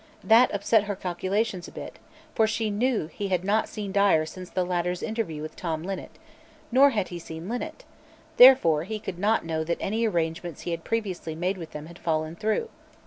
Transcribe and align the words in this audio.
That 0.23 0.51
upset 0.51 0.85
her 0.85 0.95
calculations 0.95 1.67
a 1.67 1.71
bit, 1.71 1.99
for 2.33 2.47
she 2.47 2.71
knew 2.71 3.05
he 3.05 3.27
had 3.27 3.43
not 3.43 3.69
seen 3.69 3.91
Dyer 3.91 4.25
since 4.25 4.49
the 4.49 4.65
latter's 4.65 5.03
interview 5.03 5.43
with 5.43 5.55
Tom 5.55 5.83
Linnet, 5.83 6.17
nor 6.71 6.89
had 6.89 7.09
he 7.09 7.19
seen 7.19 7.47
Linnet; 7.47 7.85
therefore 8.37 8.85
he 8.85 8.97
could 8.97 9.19
not 9.19 9.45
know 9.45 9.63
that 9.63 9.77
any 9.79 10.07
arrangements 10.07 10.61
he 10.61 10.71
had 10.71 10.83
previously 10.83 11.35
made 11.35 11.59
with 11.59 11.69
them 11.69 11.85
had 11.85 11.99
fallen 11.99 12.35
through. 12.35 12.69